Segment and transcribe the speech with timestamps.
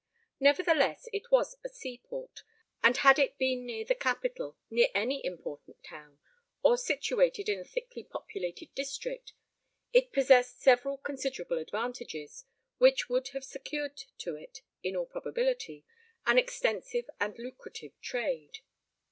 [0.39, 2.41] Nevertheless, it was a sea port;
[2.81, 6.17] and had it been near the capital, near any important town,
[6.63, 9.33] or situated in a thickly populated district,
[9.93, 12.45] it possessed several considerable advantages,
[12.79, 15.85] which would have secured to it, in all probability,
[16.25, 18.61] an extensive and lucrative trade.